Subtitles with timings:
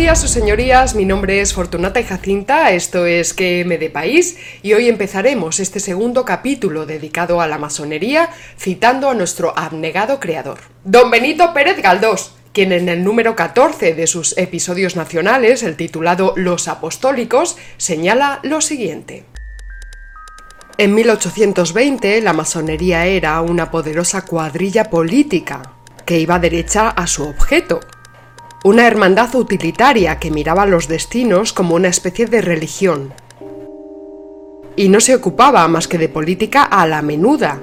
[0.00, 0.94] Días, sus señorías.
[0.94, 2.70] Mi nombre es Fortunata y Jacinta.
[2.70, 7.58] Esto es Que me de país y hoy empezaremos este segundo capítulo dedicado a la
[7.58, 13.92] masonería citando a nuestro abnegado creador, Don Benito Pérez Galdós, quien en el número 14
[13.92, 19.24] de sus episodios nacionales, el titulado Los Apostólicos, señala lo siguiente.
[20.78, 25.74] En 1820 la masonería era una poderosa cuadrilla política
[26.06, 27.80] que iba derecha a su objeto,
[28.62, 33.14] una hermandad utilitaria que miraba los destinos como una especie de religión.
[34.76, 37.58] Y no se ocupaba más que de política a la menuda,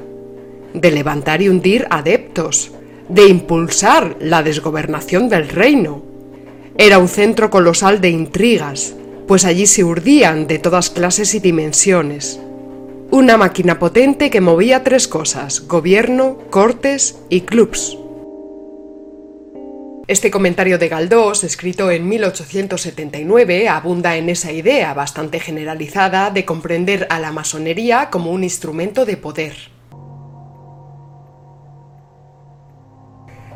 [0.73, 2.71] de levantar y hundir adeptos,
[3.09, 6.01] de impulsar la desgobernación del reino.
[6.77, 8.95] Era un centro colosal de intrigas,
[9.27, 12.39] pues allí se urdían de todas clases y dimensiones.
[13.11, 17.97] Una máquina potente que movía tres cosas, gobierno, cortes y clubs.
[20.07, 27.07] Este comentario de Galdós, escrito en 1879, abunda en esa idea bastante generalizada de comprender
[27.09, 29.57] a la masonería como un instrumento de poder.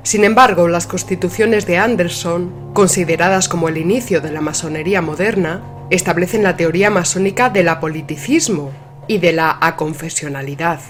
[0.04, 6.44] Sin embargo, las constituciones de Anderson, consideradas como el inicio de la masonería moderna, establecen
[6.44, 8.74] la teoría masónica del apoliticismo
[9.08, 10.82] y de la aconfesionalidad.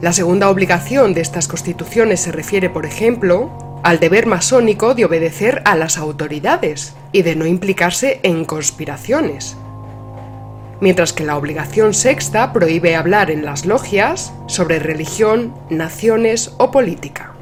[0.00, 5.60] La segunda obligación de estas constituciones se refiere, por ejemplo, al deber masónico de obedecer
[5.64, 9.56] a las autoridades y de no implicarse en conspiraciones.
[10.80, 17.37] Mientras que la obligación sexta prohíbe hablar en las logias sobre religión, naciones o política.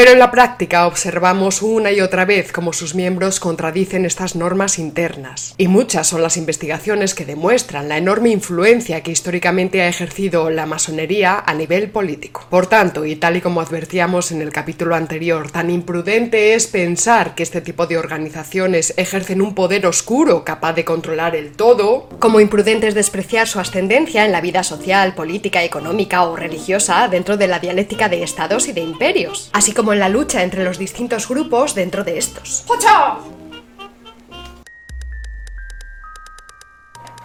[0.00, 4.78] Pero en la práctica observamos una y otra vez cómo sus miembros contradicen estas normas
[4.78, 10.48] internas, y muchas son las investigaciones que demuestran la enorme influencia que históricamente ha ejercido
[10.48, 12.46] la masonería a nivel político.
[12.48, 17.34] Por tanto, y tal y como advertíamos en el capítulo anterior, tan imprudente es pensar
[17.34, 22.40] que este tipo de organizaciones ejercen un poder oscuro capaz de controlar el todo, como
[22.40, 27.48] imprudente es despreciar su ascendencia en la vida social, política, económica o religiosa dentro de
[27.48, 31.28] la dialéctica de estados y de imperios, así como en la lucha entre los distintos
[31.28, 32.64] grupos dentro de estos.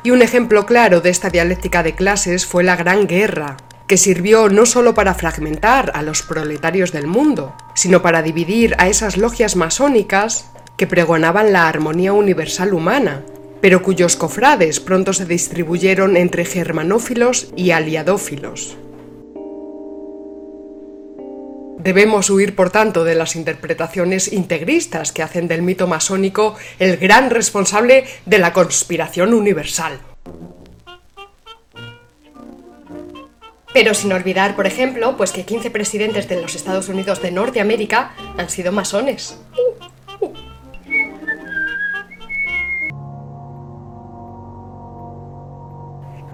[0.02, 4.50] Y un ejemplo claro de esta dialéctica de clases fue la Gran Guerra, que sirvió
[4.50, 9.56] no solo para fragmentar a los proletarios del mundo, sino para dividir a esas logias
[9.56, 13.22] masónicas que pregonaban la armonía universal humana,
[13.62, 18.76] pero cuyos cofrades pronto se distribuyeron entre germanófilos y aliadófilos.
[21.86, 27.30] Debemos huir, por tanto, de las interpretaciones integristas que hacen del mito masónico el gran
[27.30, 30.00] responsable de la conspiración universal.
[33.72, 38.16] Pero sin olvidar, por ejemplo, pues que 15 presidentes de los Estados Unidos de Norteamérica
[38.36, 39.38] han sido masones.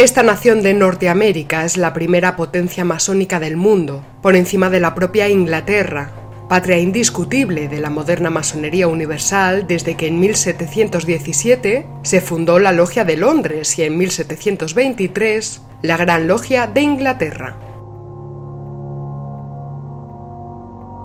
[0.02, 4.96] Esta nación de Norteamérica es la primera potencia masónica del mundo, por encima de la
[4.96, 6.10] propia Inglaterra,
[6.50, 13.06] patria indiscutible de la moderna masonería universal desde que en 1717 se fundó la Logia
[13.06, 17.71] de Londres y en 1723 la Gran Logia de Inglaterra.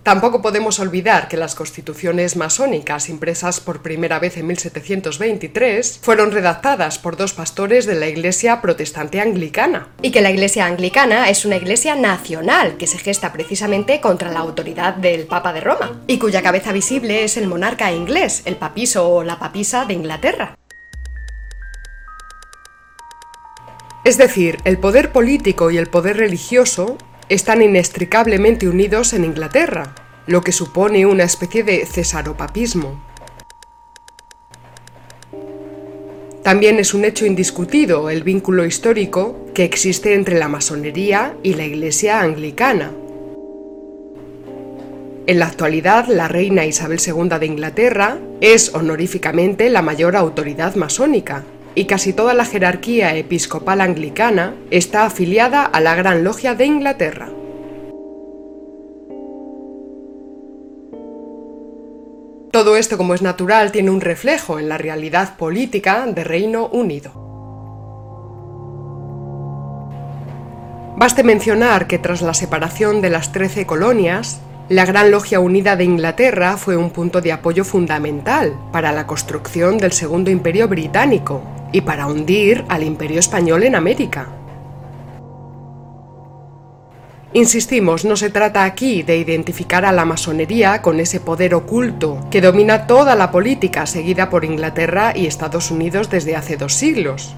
[0.06, 7.00] Tampoco podemos olvidar que las constituciones masónicas impresas por primera vez en 1723 fueron redactadas
[7.00, 9.88] por dos pastores de la Iglesia protestante anglicana.
[10.02, 14.38] Y que la Iglesia anglicana es una iglesia nacional que se gesta precisamente contra la
[14.38, 19.08] autoridad del Papa de Roma y cuya cabeza visible es el monarca inglés, el papiso
[19.10, 20.56] o la papisa de Inglaterra.
[24.06, 26.96] Es decir, el poder político y el poder religioso
[27.28, 29.94] están inextricablemente unidos en Inglaterra,
[30.26, 33.00] lo que supone una especie de cesaropapismo.
[36.42, 41.64] También es un hecho indiscutido el vínculo histórico que existe entre la masonería y la
[41.64, 42.92] Iglesia anglicana.
[45.26, 51.42] En la actualidad, la reina Isabel II de Inglaterra es honoríficamente la mayor autoridad masónica,
[51.76, 57.28] y casi toda la jerarquía episcopal anglicana está afiliada a la Gran Logia de Inglaterra.
[62.50, 67.12] Todo esto, como es natural, tiene un reflejo en la realidad política de Reino Unido.
[70.96, 74.40] Baste mencionar que tras la separación de las Trece colonias,
[74.70, 79.76] la Gran Logia Unida de Inglaterra fue un punto de apoyo fundamental para la construcción
[79.76, 84.28] del Segundo Imperio Británico y para hundir al Imperio Español en América.
[87.32, 92.40] Insistimos, no se trata aquí de identificar a la masonería con ese poder oculto que
[92.40, 97.36] domina toda la política seguida por Inglaterra y Estados Unidos desde hace dos siglos.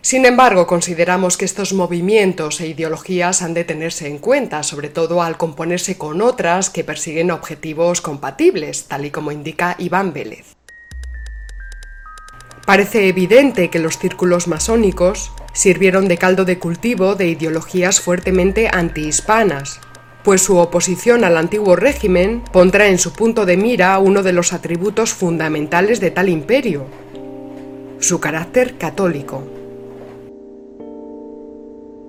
[0.00, 5.22] Sin embargo, consideramos que estos movimientos e ideologías han de tenerse en cuenta, sobre todo
[5.22, 10.56] al componerse con otras que persiguen objetivos compatibles, tal y como indica Iván Vélez.
[12.72, 19.78] Parece evidente que los círculos masónicos sirvieron de caldo de cultivo de ideologías fuertemente antihispanas,
[20.24, 24.54] pues su oposición al antiguo régimen pondrá en su punto de mira uno de los
[24.54, 26.86] atributos fundamentales de tal imperio,
[27.98, 29.46] su carácter católico.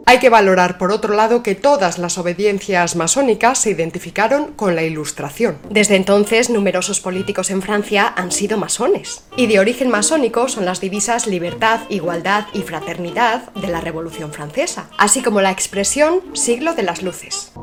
[0.05, 4.83] Hay que valorar, por otro lado, que todas las obediencias masónicas se identificaron con la
[4.83, 5.57] Ilustración.
[5.69, 9.23] Desde entonces, numerosos políticos en Francia han sido masones.
[9.37, 14.89] Y de origen masónico son las divisas libertad, igualdad y fraternidad de la Revolución Francesa,
[14.97, 17.53] así como la expresión siglo de las luces.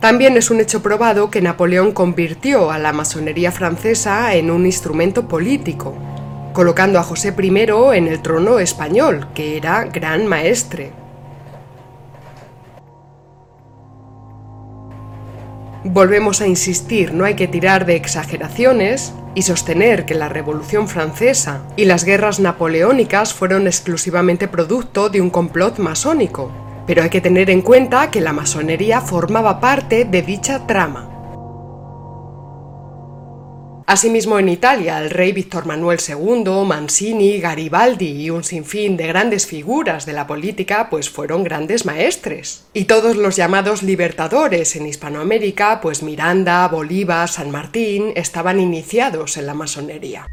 [0.00, 5.26] También es un hecho probado que Napoleón convirtió a la masonería francesa en un instrumento
[5.26, 5.94] político,
[6.52, 7.48] colocando a José I
[7.94, 10.92] en el trono español, que era gran maestre.
[15.84, 21.62] Volvemos a insistir, no hay que tirar de exageraciones y sostener que la Revolución Francesa
[21.76, 26.50] y las guerras napoleónicas fueron exclusivamente producto de un complot masónico,
[26.86, 31.17] pero hay que tener en cuenta que la masonería formaba parte de dicha trama.
[33.88, 39.46] Asimismo, en Italia, el rey Víctor Manuel II, Mancini, Garibaldi y un sinfín de grandes
[39.46, 42.66] figuras de la política, pues fueron grandes maestres.
[42.74, 49.46] Y todos los llamados libertadores en Hispanoamérica, pues Miranda, Bolívar, San Martín, estaban iniciados en
[49.46, 50.28] la masonería.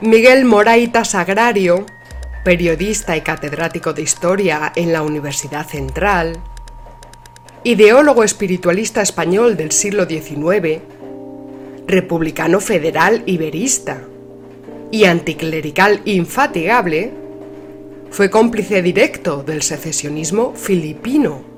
[0.00, 1.86] Miguel Moraita Sagrario,
[2.44, 6.40] periodista y catedrático de historia en la Universidad Central,
[7.64, 10.82] ideólogo espiritualista español del siglo XIX,
[11.86, 14.02] republicano federal iberista
[14.90, 17.12] y anticlerical infatigable,
[18.10, 21.53] fue cómplice directo del secesionismo filipino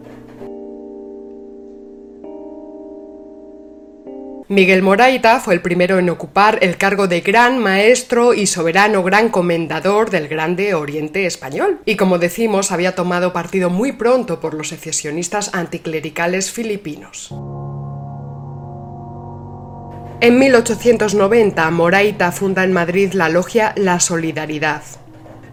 [4.49, 9.29] Miguel Moraita fue el primero en ocupar el cargo de gran maestro y soberano gran
[9.29, 14.69] comendador del Grande Oriente Español, y como decimos había tomado partido muy pronto por los
[14.69, 17.35] secesionistas anticlericales filipinos.
[20.21, 24.83] En 1890, Moraita funda en Madrid la logia La Solidaridad,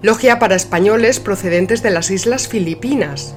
[0.03, 3.35] logia para españoles procedentes de las islas Filipinas,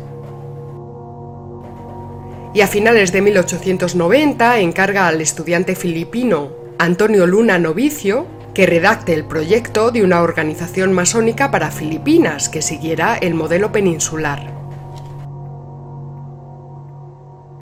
[2.56, 9.26] y a finales de 1890 encarga al estudiante filipino Antonio Luna Novicio que redacte el
[9.26, 14.54] proyecto de una organización masónica para Filipinas que siguiera el modelo peninsular.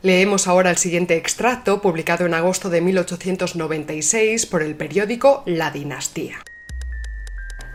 [0.02, 6.36] Leemos ahora el siguiente extracto publicado en agosto de 1896 por el periódico La Dinastía.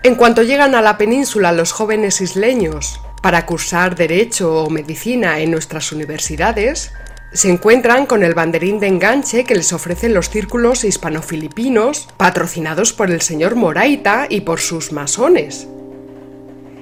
[0.04, 5.52] En cuanto llegan a la península los jóvenes isleños para cursar derecho o medicina en
[5.52, 6.94] nuestras universidades,
[7.32, 13.12] se encuentran con el banderín de enganche que les ofrecen los círculos hispano-filipinos, patrocinados por
[13.12, 15.68] el señor Moraita y por sus masones.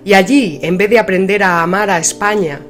[0.06, 2.62] Y allí, en vez de aprender a amar a España,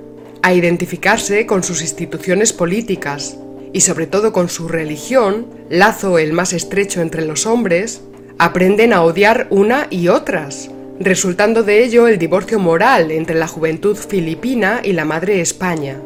[0.41, 3.37] a identificarse con sus instituciones políticas
[3.73, 8.01] y sobre todo con su religión, lazo el más estrecho entre los hombres,
[8.39, 13.95] aprenden a odiar una y otras, resultando de ello el divorcio moral entre la juventud
[13.95, 15.99] filipina y la madre España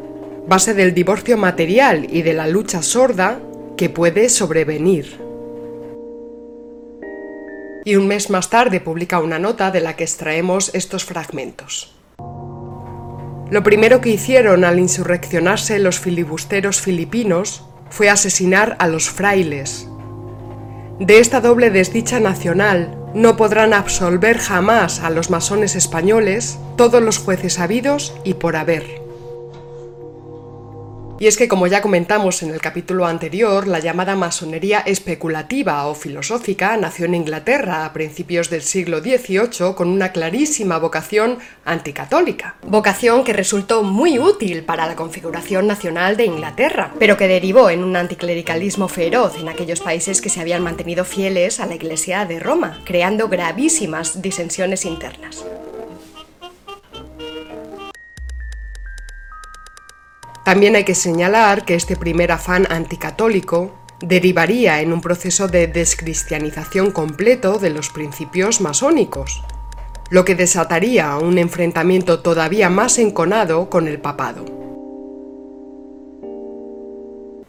[0.46, 3.40] base del divorcio material y de la lucha sorda
[3.76, 5.18] que puede sobrevenir.
[7.84, 11.94] Y un mes más tarde publica una nota de la que extraemos estos fragmentos.
[13.50, 19.88] Lo primero que hicieron al insurreccionarse los filibusteros filipinos fue asesinar a los frailes.
[20.98, 27.18] De esta doble desdicha nacional no podrán absolver jamás a los masones españoles todos los
[27.18, 29.01] jueces habidos y por haber.
[31.22, 35.94] Y es que, como ya comentamos en el capítulo anterior, la llamada masonería especulativa o
[35.94, 42.56] filosófica nació en Inglaterra a principios del siglo XVIII con una clarísima vocación anticatólica.
[42.66, 47.84] Vocación que resultó muy útil para la configuración nacional de Inglaterra, pero que derivó en
[47.84, 52.40] un anticlericalismo feroz en aquellos países que se habían mantenido fieles a la Iglesia de
[52.40, 55.44] Roma, creando gravísimas disensiones internas.
[60.44, 63.70] También hay que señalar que este primer afán anticatólico
[64.00, 69.44] derivaría en un proceso de descristianización completo de los principios masónicos,
[70.10, 74.61] lo que desataría un enfrentamiento todavía más enconado con el papado.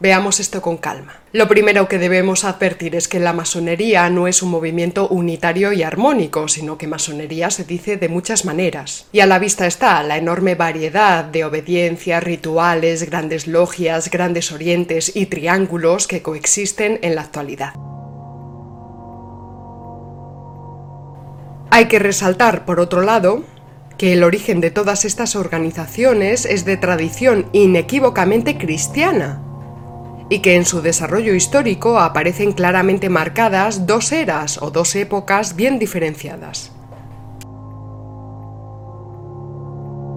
[0.04, 1.14] Veamos esto con calma.
[1.32, 5.82] Lo primero que debemos advertir es que la masonería no es un movimiento unitario y
[5.82, 9.06] armónico, sino que masonería se dice de muchas maneras.
[9.12, 15.10] Y a la vista está la enorme variedad de obediencias, rituales, grandes logias, grandes orientes
[15.16, 17.72] y triángulos que coexisten en la actualidad.
[21.70, 23.42] Hay que resaltar, por otro lado,
[23.96, 29.40] que el origen de todas estas organizaciones es de tradición inequívocamente cristiana,
[30.28, 35.78] y que en su desarrollo histórico aparecen claramente marcadas dos eras o dos épocas bien
[35.78, 36.73] diferenciadas.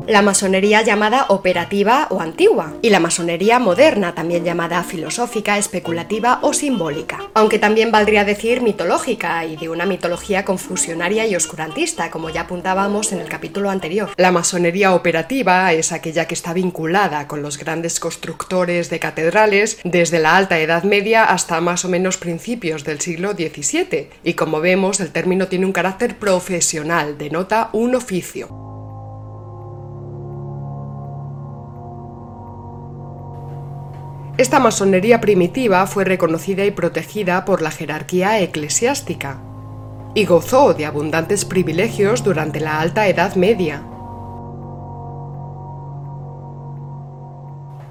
[0.08, 6.54] La masonería llamada operativa o antigua, y la masonería moderna, también llamada filosófica, especulativa o
[6.54, 12.42] simbólica, aunque también valdría decir mitológica y de una mitología confusionaria y oscurantista, como ya
[12.42, 14.12] apuntábamos en el capítulo anterior.
[14.16, 20.20] La masonería operativa es aquella que está vinculada con los grandes constructores de catedrales desde
[20.20, 25.02] la Alta Edad Media hasta más o menos principios del siglo XVII, y como vemos
[25.02, 28.67] el término tiene un carácter profesional, denota un oficio.
[34.38, 39.40] Esta masonería primitiva fue reconocida y protegida por la jerarquía eclesiástica
[40.14, 43.82] y gozó de abundantes privilegios durante la Alta Edad Media.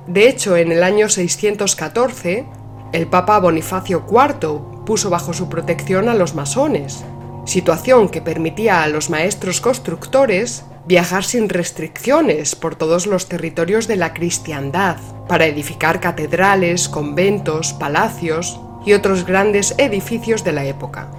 [0.06, 2.46] De hecho, en el año 614,
[2.92, 7.04] el Papa Bonifacio IV puso bajo su protección a los masones,
[7.44, 13.96] situación que permitía a los maestros constructores viajar sin restricciones por todos los territorios de
[13.96, 14.96] la cristiandad,
[15.28, 21.10] para edificar catedrales, conventos, palacios y otros grandes edificios de la época.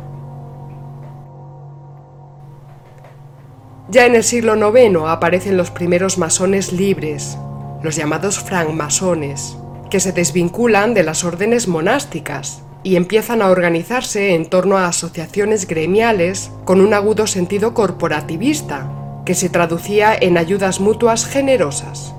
[3.89, 7.37] Ya en el siglo IX aparecen los primeros masones libres,
[7.83, 9.57] los llamados francmasones,
[9.89, 15.67] que se desvinculan de las órdenes monásticas y empiezan a organizarse en torno a asociaciones
[15.67, 18.89] gremiales con un agudo sentido corporativista,
[19.27, 22.16] que se traducía en ayudas mutuas generosas.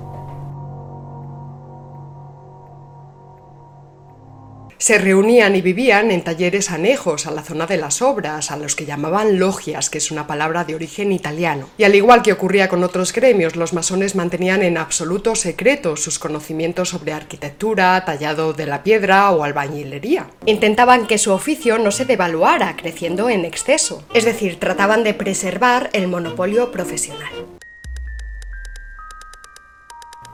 [4.79, 8.75] Se reunían y vivían en talleres anejos a la zona de las obras, a los
[8.75, 11.69] que llamaban logias, que es una palabra de origen italiano.
[11.77, 16.17] Y al igual que ocurría con otros gremios, los masones mantenían en absoluto secreto sus
[16.17, 20.27] conocimientos sobre arquitectura, tallado de la piedra o albañilería.
[20.45, 25.89] Intentaban que su oficio no se devaluara, creciendo en exceso, es decir, trataban de preservar
[25.91, 27.58] el monopolio profesional.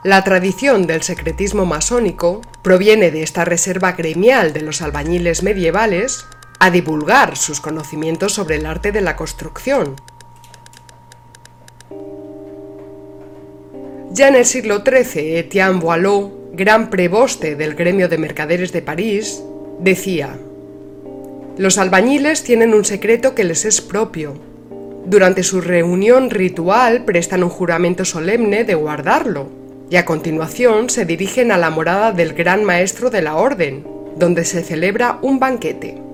[0.06, 6.26] La tradición del secretismo masónico proviene de esta reserva gremial de los albañiles medievales
[6.60, 9.96] a divulgar sus conocimientos sobre el arte de la construcción.
[14.12, 19.42] Ya en el siglo XIII, Etienne Boileau, gran preboste del gremio de mercaderes de París,
[19.80, 20.38] decía,
[21.58, 24.34] Los albañiles tienen un secreto que les es propio.
[25.04, 31.52] Durante su reunión ritual prestan un juramento solemne de guardarlo y a continuación se dirigen
[31.52, 36.05] a la morada del Gran Maestro de la Orden, donde se celebra un banquete.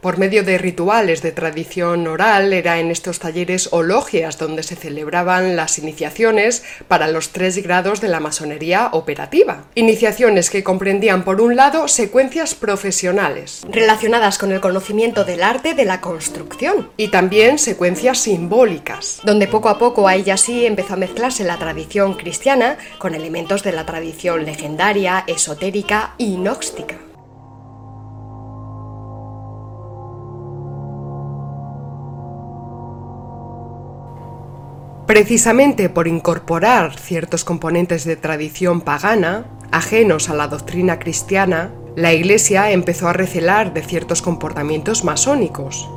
[0.00, 4.74] Por medio de rituales de tradición oral era en estos talleres o logias donde se
[4.74, 9.64] celebraban las iniciaciones para los tres grados de la masonería operativa.
[9.74, 15.84] Iniciaciones que comprendían por un lado secuencias profesionales relacionadas con el conocimiento del arte de
[15.84, 20.96] la construcción y también secuencias simbólicas, donde poco a poco ahí ya sí empezó a
[20.96, 27.09] mezclarse la tradición cristiana con elementos de la tradición legendaria, esotérica y gnóstica.
[35.10, 42.70] Precisamente por incorporar ciertos componentes de tradición pagana, ajenos a la doctrina cristiana, la Iglesia
[42.70, 45.90] empezó a recelar de ciertos comportamientos masónicos.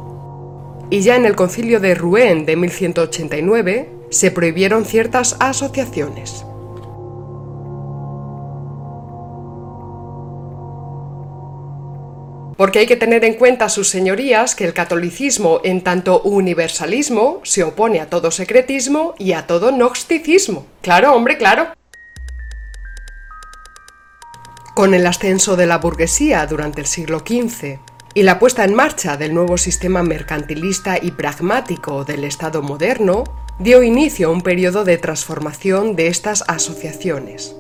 [0.90, 6.44] Y ya en el concilio de Rouen de 1189 se prohibieron ciertas asociaciones.
[12.58, 17.64] Porque hay que tener en cuenta, sus señorías, que el catolicismo, en tanto universalismo, se
[17.64, 20.66] opone a todo secretismo y a todo gnosticismo.
[20.82, 21.68] Claro, hombre, claro.
[24.76, 27.80] Con el ascenso de la burguesía durante el siglo XV
[28.16, 33.24] y la puesta en marcha del nuevo sistema mercantilista y pragmático del Estado moderno,
[33.60, 37.56] dio inicio a un periodo de transformación de estas asociaciones.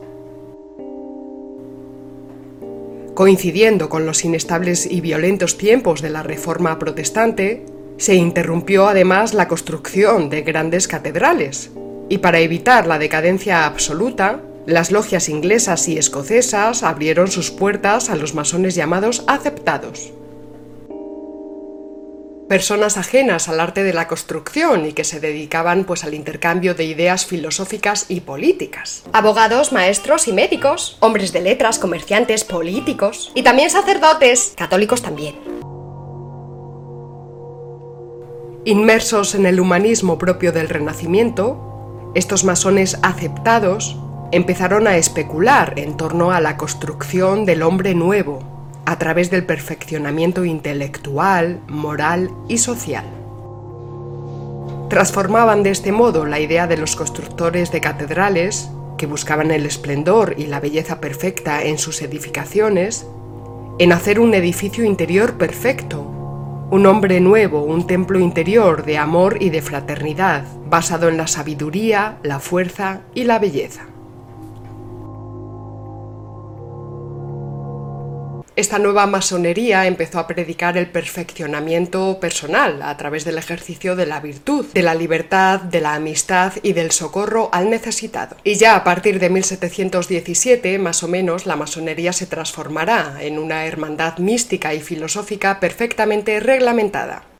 [3.13, 7.65] Coincidiendo con los inestables y violentos tiempos de la Reforma protestante,
[7.97, 11.69] Se interrumpió además la construcción de grandes catedrales,
[12.09, 18.15] y para evitar la decadencia absoluta, las logias inglesas y escocesas abrieron sus puertas a
[18.15, 20.11] los masones llamados aceptados.
[22.53, 26.83] Personas ajenas al arte de la construcción y que se dedicaban pues al intercambio de
[26.83, 29.01] ideas filosóficas y políticas.
[29.11, 35.33] Abogados, maestros y médicos, hombres de letras, comerciantes, políticos y también sacerdotes, católicos también.
[38.65, 43.97] Inmersos en el humanismo propio del Renacimiento, estos masones aceptados
[44.31, 48.52] empezaron a especular en torno a la construcción del hombre nuevo,
[48.85, 53.05] a través del perfeccionamiento intelectual, moral y social.
[54.89, 60.35] Transformaban de este modo la idea de los constructores de catedrales, que buscaban el esplendor
[60.37, 63.07] y la belleza perfecta en sus edificaciones,
[63.79, 66.01] en hacer un edificio interior perfecto,
[66.69, 72.17] un hombre nuevo, un templo interior de amor y de fraternidad, basado en la sabiduría,
[72.23, 73.92] la fuerza y la belleza.
[78.55, 84.19] Esta nueva masonería empezó a predicar el perfeccionamiento personal a través del ejercicio de la
[84.19, 88.37] virtud, de la libertad, de la amistad y del socorro al necesitado.
[88.43, 93.65] Y ya a partir de 1717, más o menos, la masonería se transformará en una
[93.65, 97.32] hermandad mística y filosófica perfectamente reglamentada.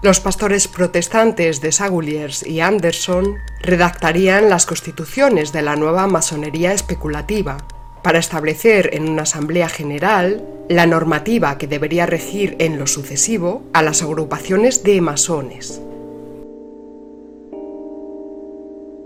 [0.00, 7.58] Los pastores protestantes de Saguliers y Anderson redactarían las constituciones de la nueva masonería especulativa
[8.04, 13.82] para establecer en una asamblea general la normativa que debería regir en lo sucesivo a
[13.82, 15.82] las agrupaciones de masones.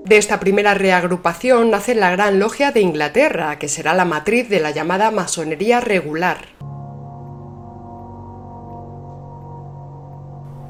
[0.04, 4.60] De esta primera reagrupación nace la Gran Logia de Inglaterra, que será la matriz de
[4.60, 6.48] la llamada masonería regular.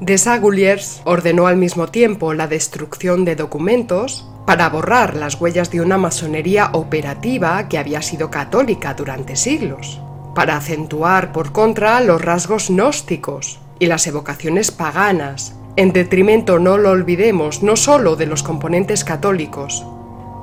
[0.05, 5.97] Desaguliers ordenó al mismo tiempo la destrucción de documentos para borrar las huellas de una
[5.97, 10.01] masonería operativa que había sido católica durante siglos,
[10.35, 16.89] para acentuar por contra los rasgos gnósticos y las evocaciones paganas, en detrimento, no lo
[16.89, 19.85] olvidemos, no solo de los componentes católicos,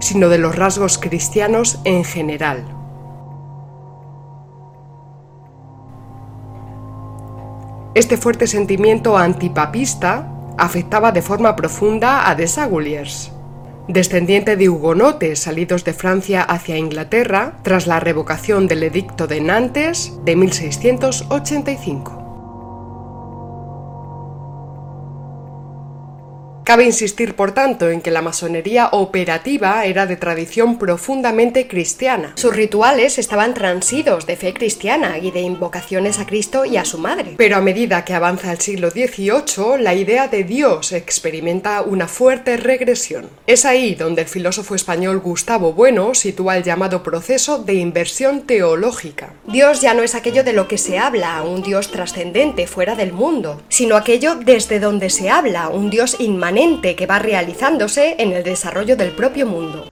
[0.00, 2.79] sino de los rasgos cristianos en general.
[7.92, 13.32] Este fuerte sentimiento antipapista afectaba de forma profunda a Desaguliers,
[13.88, 20.12] descendiente de hugonotes salidos de Francia hacia Inglaterra tras la revocación del Edicto de Nantes
[20.24, 22.19] de 1685.
[26.64, 32.32] Cabe insistir, por tanto, en que la masonería operativa era de tradición profundamente cristiana.
[32.36, 36.98] Sus rituales estaban transidos de fe cristiana y de invocaciones a Cristo y a su
[36.98, 37.34] madre.
[37.38, 42.56] Pero a medida que avanza el siglo XVIII, la idea de Dios experimenta una fuerte
[42.56, 43.28] regresión.
[43.46, 49.32] Es ahí donde el filósofo español Gustavo Bueno sitúa el llamado proceso de inversión teológica.
[49.46, 53.12] Dios ya no es aquello de lo que se habla, un Dios trascendente fuera del
[53.12, 58.42] mundo, sino aquello desde donde se habla, un Dios inmanente que va realizándose en el
[58.42, 59.88] desarrollo del propio mundo.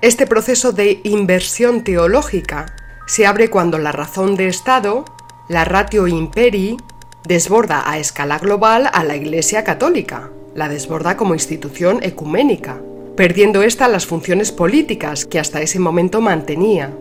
[0.00, 2.74] Este proceso de inversión teológica
[3.06, 5.04] se abre cuando la razón de Estado,
[5.48, 6.76] la ratio imperi,
[7.24, 12.80] desborda a escala global a la Iglesia católica, la desborda como institución ecuménica,
[13.16, 16.92] perdiendo ésta las funciones políticas que hasta ese momento mantenía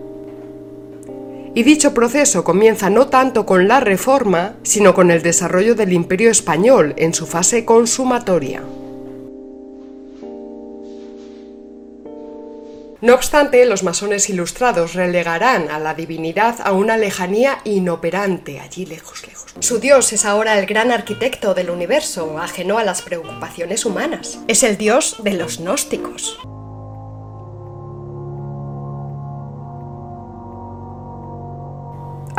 [1.56, 6.30] y dicho proceso comienza no tanto con la reforma, sino con el desarrollo del imperio
[6.30, 8.62] español en su fase consumatoria.
[13.02, 19.26] No obstante, los masones ilustrados relegarán a la divinidad a una lejanía inoperante, allí lejos,
[19.26, 19.56] lejos.
[19.60, 24.40] Su dios es ahora el gran arquitecto del universo, ajeno a las preocupaciones humanas.
[24.50, 26.38] Es el dios de los gnósticos.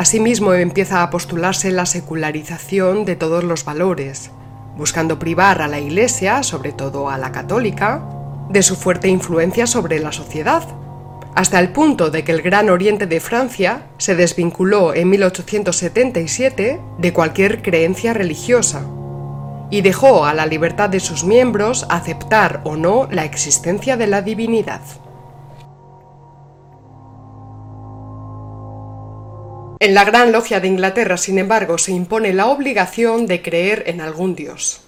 [0.01, 4.31] Asimismo empieza a postularse la secularización de todos los valores,
[4.75, 8.03] buscando privar a la Iglesia, sobre todo a la católica,
[8.49, 10.67] de su fuerte influencia sobre la sociedad,
[11.35, 17.13] hasta el punto de que el Gran Oriente de Francia se desvinculó en 1877 de
[17.13, 18.81] cualquier creencia religiosa
[19.69, 24.23] y dejó a la libertad de sus miembros aceptar o no la existencia de la
[24.23, 24.81] divinidad.
[29.83, 34.03] En la Gran Logia de Inglaterra, sin embargo, se impone la obligación de creer en
[34.03, 34.83] algún dios.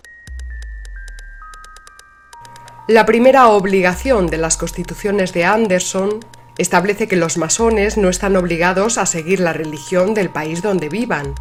[2.88, 6.20] La primera obligación de las constituciones de Anderson
[6.58, 11.34] establece que los masones no están obligados a seguir la religión del país donde vivan,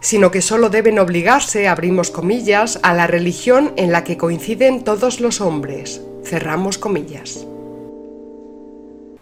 [0.00, 5.20] sino que solo deben obligarse, abrimos comillas, a la religión en la que coinciden todos
[5.20, 7.46] los hombres, cerramos comillas.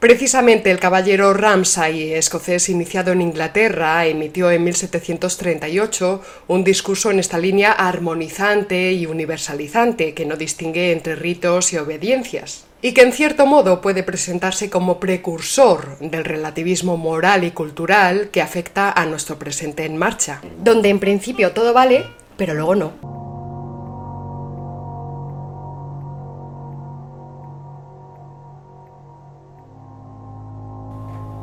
[0.00, 7.36] Precisamente el caballero Ramsay, escocés iniciado en Inglaterra, emitió en 1738 un discurso en esta
[7.36, 13.44] línea armonizante y universalizante que no distingue entre ritos y obediencias, y que en cierto
[13.44, 19.84] modo puede presentarse como precursor del relativismo moral y cultural que afecta a nuestro presente
[19.84, 20.40] en marcha.
[20.64, 22.06] Donde en principio todo vale,
[22.38, 23.29] pero luego no.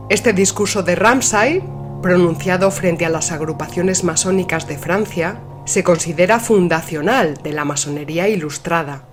[0.09, 1.61] Este discurso de Ramsay,
[2.01, 9.03] pronunciado frente a las agrupaciones masónicas de Francia, se considera fundacional de la masonería ilustrada.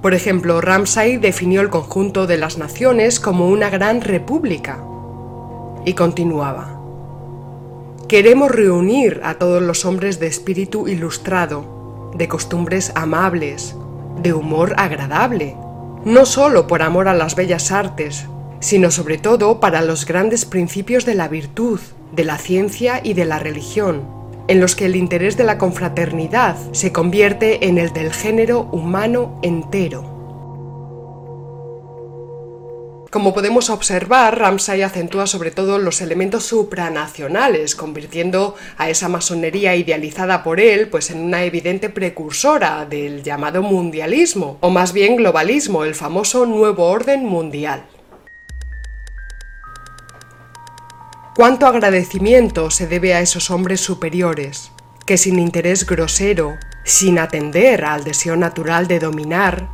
[0.00, 4.78] Por ejemplo, Ramsay definió el conjunto de las naciones como una gran república
[5.84, 6.80] y continuaba.
[8.06, 13.74] Queremos reunir a todos los hombres de espíritu ilustrado, de costumbres amables,
[14.22, 15.56] de humor agradable,
[16.04, 18.28] no solo por amor a las bellas artes,
[18.60, 21.80] sino sobre todo para los grandes principios de la virtud,
[22.12, 24.02] de la ciencia y de la religión,
[24.48, 29.38] en los que el interés de la confraternidad se convierte en el del género humano
[29.42, 30.18] entero.
[33.10, 40.42] Como podemos observar, Ramsay acentúa sobre todo los elementos supranacionales, convirtiendo a esa masonería idealizada
[40.42, 45.94] por él pues en una evidente precursora del llamado mundialismo, o más bien globalismo, el
[45.94, 47.86] famoso nuevo orden mundial.
[51.38, 54.72] Cuánto agradecimiento se debe a esos hombres superiores,
[55.06, 59.68] que sin interés grosero, sin atender al deseo natural de dominar,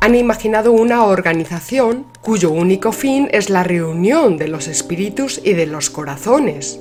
[0.00, 5.66] han imaginado una organización cuyo único fin es la reunión de los espíritus y de
[5.66, 6.80] los corazones,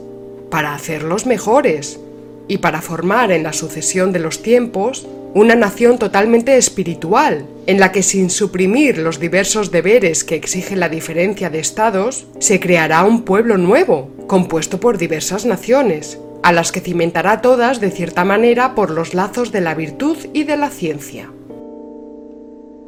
[0.49, 1.99] para hacerlos mejores
[2.47, 7.91] y para formar en la sucesión de los tiempos una nación totalmente espiritual, en la
[7.91, 13.21] que sin suprimir los diversos deberes que exige la diferencia de estados, se creará un
[13.21, 18.89] pueblo nuevo, compuesto por diversas naciones, a las que cimentará todas de cierta manera por
[18.89, 21.29] los lazos de la virtud y de la ciencia.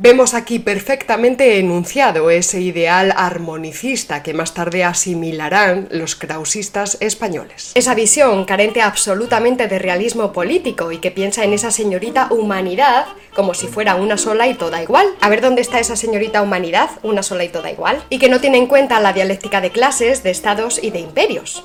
[0.04, 7.72] Vemos aquí perfectamente enunciado ese ideal armonicista que más tarde asimilarán los krausistas españoles.
[7.76, 13.54] Esa visión carente absolutamente de realismo político y que piensa en esa señorita humanidad como
[13.54, 15.06] si fuera una sola y toda igual.
[15.22, 18.04] A ver dónde está esa señorita humanidad, una sola y toda igual.
[18.10, 21.64] Y que no tiene en cuenta la dialéctica de clases, de estados y de imperios.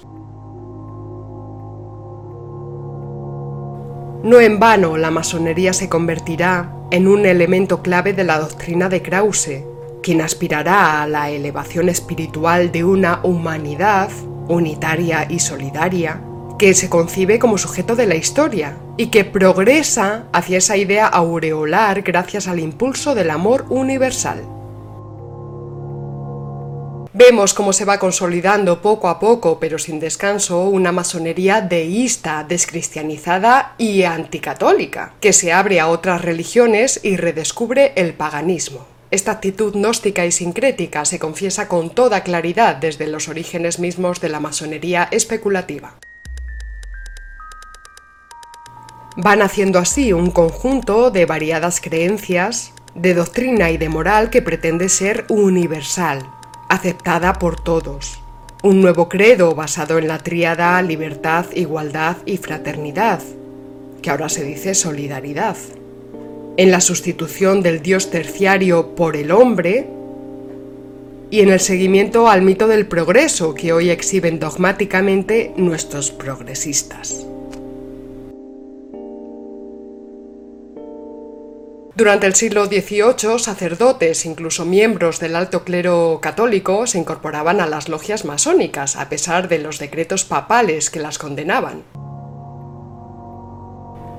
[4.27, 9.01] No en vano la masonería se convertirá en un elemento clave de la doctrina de
[9.01, 9.63] Krause,
[10.03, 14.11] quien aspirará a la elevación espiritual de una humanidad
[14.49, 16.21] unitaria y solidaria,
[16.59, 22.03] que se concibe como sujeto de la historia y que progresa hacia esa idea aureolar
[22.03, 24.56] gracias al impulso del amor universal.
[27.19, 33.75] Vemos cómo se va consolidando poco a poco, pero sin descanso, una masonería deísta, descristianizada
[33.79, 38.85] y anticatólica, que se abre a otras religiones y redescubre el paganismo.
[39.11, 44.29] Esta actitud gnóstica y sincrética se confiesa con toda claridad desde los orígenes mismos de
[44.29, 45.95] la masonería especulativa.
[49.17, 54.91] Van haciendo así un conjunto de variadas creencias, de doctrina y de moral que pretende
[54.91, 56.36] ser universal,
[56.69, 58.21] aceptada por todos.
[58.63, 63.21] Un nuevo credo basado en la tríada libertad, igualdad y fraternidad,
[64.03, 65.57] que ahora se dice solidaridad.
[66.57, 69.89] En la sustitución del Dios terciario por el hombre
[71.31, 77.27] y en el seguimiento al mito del progreso que hoy exhiben dogmáticamente nuestros progresistas.
[81.97, 87.89] Durante el siglo XVIII, sacerdotes, incluso miembros del alto clero católico, se incorporaban a las
[87.89, 91.85] logias masónicas, a pesar de los decretos papales que las condenaban.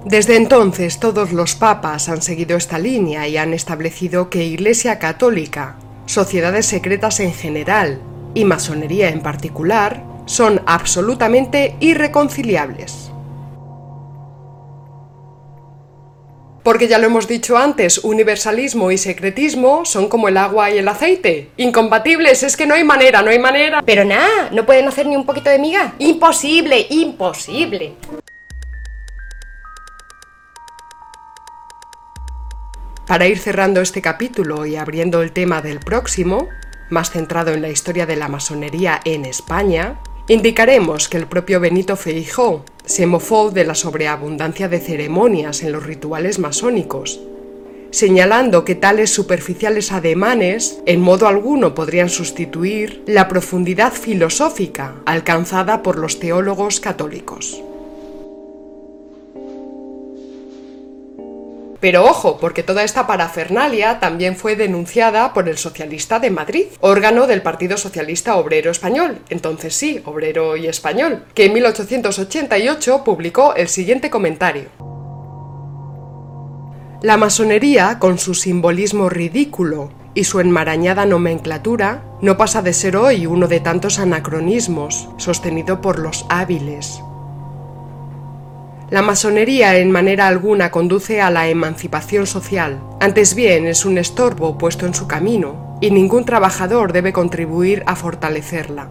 [0.06, 5.76] Desde entonces todos los papas han seguido esta línea y han establecido que Iglesia Católica,
[6.08, 8.02] sociedades secretas en general
[8.34, 13.07] y masonería en particular son absolutamente irreconciliables.
[16.68, 20.88] Porque ya lo hemos dicho antes, universalismo y secretismo son como el agua y el
[20.90, 21.50] aceite.
[21.56, 23.82] Incompatibles, es que no hay manera, no hay manera.
[23.86, 25.94] Pero nada, ¿no pueden hacer ni un poquito de miga?
[25.98, 27.94] Imposible, imposible.
[33.08, 36.50] Para ir cerrando este capítulo y abriendo el tema del próximo,
[36.90, 41.96] más centrado en la historia de la masonería en España, indicaremos que el propio Benito
[41.96, 47.20] Feijó se mofó de la sobreabundancia de ceremonias en los rituales masónicos,
[47.92, 56.00] señalando que tales superficiales ademanes en modo alguno podrían sustituir la profundidad filosófica alcanzada por
[56.00, 57.62] los teólogos católicos.
[61.80, 67.28] Pero ojo, porque toda esta parafernalia también fue denunciada por el Socialista de Madrid, órgano
[67.28, 73.68] del Partido Socialista Obrero Español, entonces sí, obrero y español, que en 1888 publicó el
[73.68, 74.66] siguiente comentario.
[77.04, 83.28] La masonería, con su simbolismo ridículo y su enmarañada nomenclatura, no pasa de ser hoy
[83.28, 87.02] uno de tantos anacronismos, sostenido por los hábiles,
[88.90, 94.58] la masonería en manera alguna conduce a la emancipación social, antes bien es un estorbo
[94.58, 98.90] puesto en su camino, y ningún trabajador debe contribuir a fortalecerla.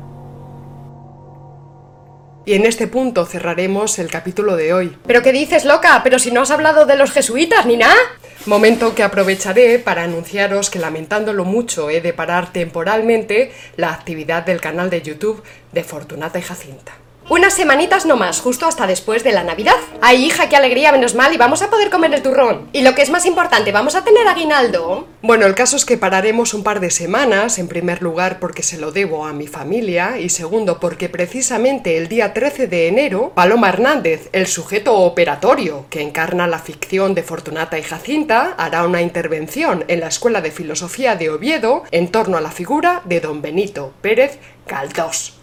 [2.44, 4.96] Y en este punto cerraremos el capítulo de hoy.
[5.06, 6.00] ¿Pero qué dices, loca?
[6.04, 7.96] ¿Pero si no has hablado de los jesuitas ni nada?
[8.44, 14.60] Momento que aprovecharé para anunciaros que lamentándolo mucho he de parar temporalmente la actividad del
[14.60, 16.92] canal de YouTube de Fortunata y Jacinta.
[17.28, 19.74] Unas semanitas no más, justo hasta después de la Navidad.
[20.00, 22.68] Ay, hija, qué alegría, menos mal, y vamos a poder comer el turrón.
[22.72, 25.08] Y lo que es más importante, ¿vamos a tener aguinaldo?
[25.22, 28.78] Bueno, el caso es que pararemos un par de semanas, en primer lugar porque se
[28.78, 33.70] lo debo a mi familia, y segundo porque precisamente el día 13 de enero, Paloma
[33.70, 39.84] Hernández, el sujeto operatorio que encarna la ficción de Fortunata y Jacinta, hará una intervención
[39.88, 43.94] en la Escuela de Filosofía de Oviedo en torno a la figura de don Benito
[44.00, 45.36] Pérez Galdós.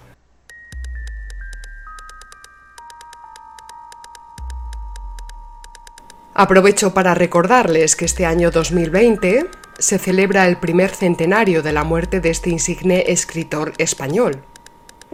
[6.36, 9.46] Aprovecho para recordarles que este año 2020
[9.78, 14.42] se celebra el primer centenario de la muerte de este insigne escritor español,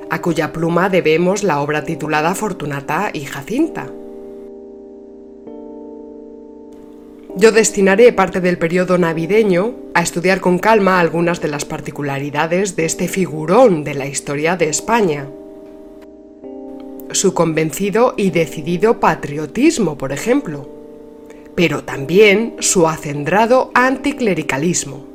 [0.10, 3.92] a cuya pluma debemos la obra titulada Fortunata y Jacinta.
[7.36, 12.86] Yo destinaré parte del periodo navideño a estudiar con calma algunas de las particularidades de
[12.86, 15.28] este figurón de la historia de España.
[17.12, 20.79] Su convencido y decidido patriotismo, por ejemplo
[21.60, 25.06] pero también su acendrado anticlericalismo.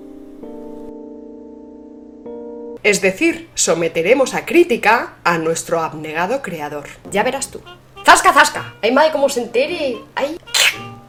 [2.82, 6.84] Es decir, someteremos a crítica a nuestro abnegado creador.
[7.10, 7.62] Ya verás tú.
[8.04, 8.74] ¡Zasca, zasca!
[8.82, 9.96] ¡Ay, madre, cómo se entere!
[10.14, 10.36] ¡Ay!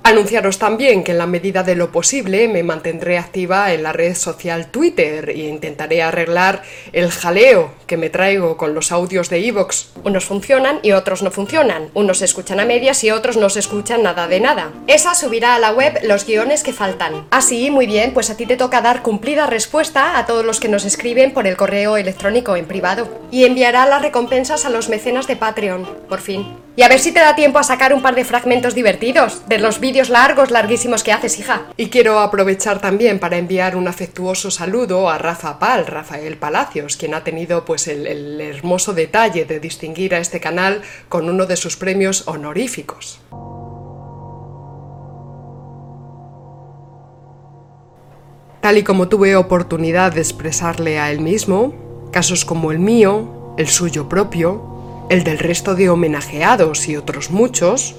[0.07, 4.13] Anunciaros también que en la medida de lo posible me mantendré activa en la red
[4.13, 6.61] social Twitter e intentaré arreglar
[6.93, 9.93] el jaleo que me traigo con los audios de Evox.
[10.03, 11.89] Unos funcionan y otros no funcionan.
[11.95, 14.69] Unos se escuchan a medias y otros no se escuchan nada de nada.
[14.85, 17.25] Esa subirá a la web los guiones que faltan.
[17.31, 20.69] Así, muy bien, pues a ti te toca dar cumplida respuesta a todos los que
[20.69, 23.09] nos escriben por el correo electrónico en privado.
[23.31, 26.45] Y enviará las recompensas a los mecenas de Patreon, por fin.
[26.77, 29.59] Y a ver si te da tiempo a sacar un par de fragmentos divertidos de
[29.59, 31.67] los vídeos largos, larguísimos que haces, hija.
[31.77, 37.13] Y quiero aprovechar también para enviar un afectuoso saludo a Rafa Pal, Rafael Palacios, quien
[37.13, 41.55] ha tenido pues el, el hermoso detalle de distinguir a este canal con uno de
[41.55, 43.19] sus premios honoríficos.
[48.61, 53.67] Tal y como tuve oportunidad de expresarle a él mismo, casos como el mío, el
[53.67, 57.95] suyo propio, el del resto de homenajeados y otros muchos,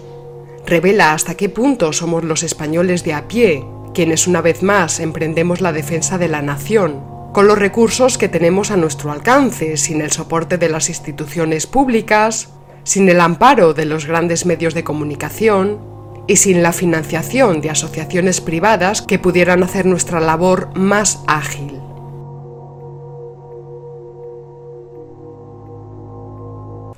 [0.67, 3.65] revela hasta qué punto somos los españoles de a pie
[3.97, 7.03] quienes una vez más emprendemos la defensa de la nación,
[7.33, 12.51] con los recursos que tenemos a nuestro alcance, sin el soporte de las instituciones públicas,
[12.85, 15.79] sin el amparo de los grandes medios de comunicación
[16.27, 21.81] y sin la financiación de asociaciones privadas que pudieran hacer nuestra labor más ágil.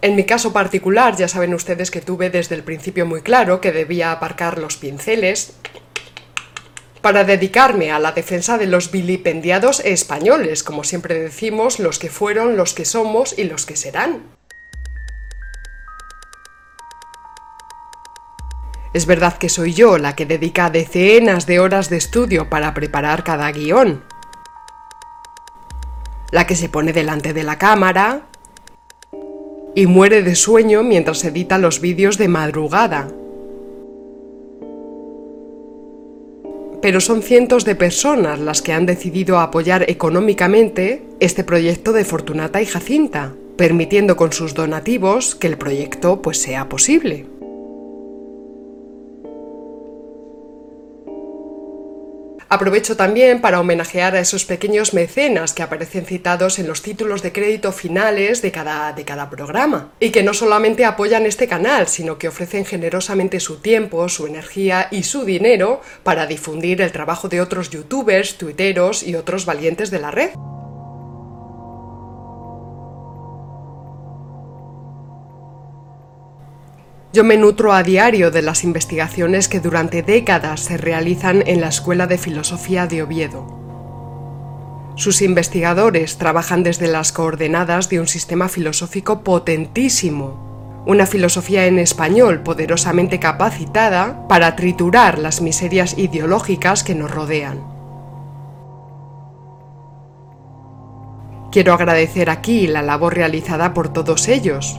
[0.00, 3.72] En mi caso particular, ya saben ustedes que tuve desde el principio muy claro que
[3.72, 5.54] debía aparcar los pinceles
[7.00, 12.56] para dedicarme a la defensa de los vilipendiados españoles, como siempre decimos, los que fueron,
[12.56, 14.22] los que somos y los que serán.
[18.94, 23.24] Es verdad que soy yo la que dedica decenas de horas de estudio para preparar
[23.24, 24.04] cada guion,
[26.30, 28.28] la que se pone delante de la cámara,
[29.78, 33.06] y muere de sueño mientras edita los vídeos de madrugada.
[36.82, 42.60] Pero son cientos de personas las que han decidido apoyar económicamente este proyecto de Fortunata
[42.60, 47.37] y Jacinta, permitiendo con sus donativos que el proyecto pues sea posible.
[52.50, 57.30] Aprovecho también para homenajear a esos pequeños mecenas que aparecen citados en los títulos de
[57.30, 62.16] crédito finales de cada, de cada programa, y que no solamente apoyan este canal, sino
[62.16, 67.42] que ofrecen generosamente su tiempo, su energía y su dinero para difundir el trabajo de
[67.42, 70.30] otros youtubers, tuiteros y otros valientes de la red.
[77.10, 81.68] Yo me nutro a diario de las investigaciones que durante décadas se realizan en la
[81.68, 83.46] Escuela de Filosofía de Oviedo.
[84.94, 92.42] Sus investigadores trabajan desde las coordenadas de un sistema filosófico potentísimo, una filosofía en español
[92.42, 97.62] poderosamente capacitada para triturar las miserias ideológicas que nos rodean.
[101.50, 104.78] Quiero agradecer aquí la labor realizada por todos ellos,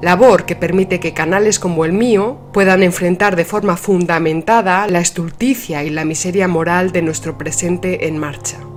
[0.00, 5.84] labor que permite que canales como el mío puedan enfrentar de forma fundamentada la estulticia
[5.84, 8.69] y la miseria moral de nuestro presente en marcha.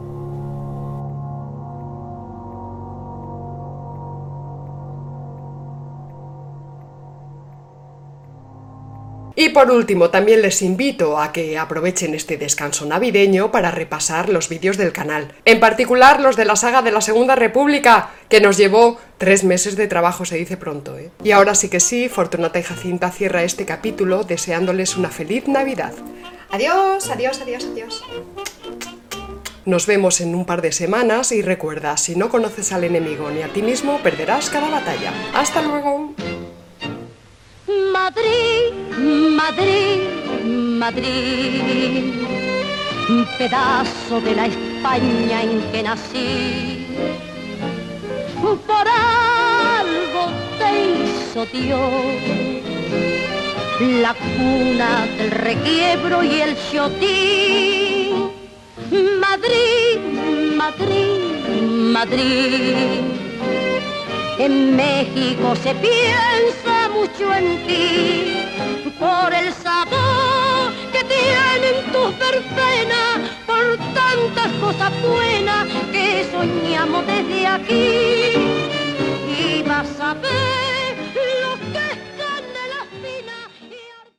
[9.35, 14.47] Y por último, también les invito a que aprovechen este descanso navideño para repasar los
[14.47, 18.57] vídeos del canal, en particular los de la saga de la Segunda República, que nos
[18.57, 20.97] llevó tres meses de trabajo, se dice pronto.
[20.97, 21.09] ¿eh?
[21.23, 25.93] Y ahora sí que sí, Fortunata y Jacinta cierra este capítulo deseándoles una feliz Navidad.
[26.51, 28.03] Adiós, adiós, adiós, adiós.
[29.65, 33.41] Nos vemos en un par de semanas y recuerda, si no conoces al enemigo ni
[33.41, 35.13] a ti mismo, perderás cada batalla.
[35.33, 36.13] ¡Hasta luego!
[37.93, 38.52] Madrid,
[39.13, 40.01] Madrid,
[40.43, 42.13] Madrid,
[43.09, 46.87] un pedazo de la España en que nací.
[48.41, 52.53] Por algo te hizo Dios
[54.01, 58.31] la cuna del requiebro y el chotín.
[59.19, 59.99] Madrid,
[60.55, 61.53] Madrid,
[61.93, 63.01] Madrid.
[64.39, 68.43] En México se piensa mucho en ti
[68.99, 78.33] por el sabor que tienen tus verbenas, por tantas cosas buenas que soñamos desde aquí.
[79.37, 80.72] Y vas a ver.